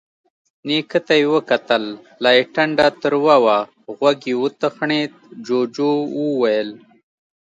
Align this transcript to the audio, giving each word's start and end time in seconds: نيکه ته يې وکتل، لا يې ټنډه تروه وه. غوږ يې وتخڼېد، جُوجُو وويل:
نيکه 0.67 0.99
ته 1.05 1.13
يې 1.19 1.27
وکتل، 1.35 1.83
لا 2.23 2.31
يې 2.37 2.43
ټنډه 2.53 2.87
تروه 3.01 3.35
وه. 3.43 3.59
غوږ 3.97 4.19
يې 4.29 4.35
وتخڼېد، 4.43 5.13
جُوجُو 5.45 5.93
وويل: 6.21 6.69